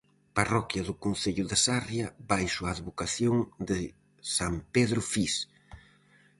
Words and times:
Parroquia 0.37 0.81
do 0.87 0.95
concello 1.05 1.45
de 1.47 1.57
Sarria 1.65 2.07
baixo 2.31 2.61
a 2.63 2.73
advocación 2.75 3.35
de 3.69 3.79
san 4.35 4.53
Pedro 4.75 5.01
Fiz. 5.11 5.33